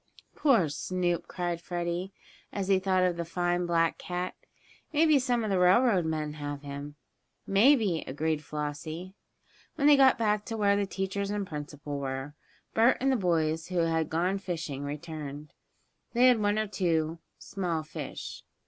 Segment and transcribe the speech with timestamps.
[0.35, 2.11] "Poor Snoop!" cried Freddie,
[2.51, 4.33] as he thought of the fine black cat.
[4.91, 6.95] "Maybe some of the railroad men have him."
[7.45, 9.13] "Maybe," agreed Flossie.
[9.75, 12.33] When they got back to where the teachers and principal were,
[12.73, 15.53] Bert and the boys who bad gone fishing had returned.
[16.13, 18.41] They had one or two small fish.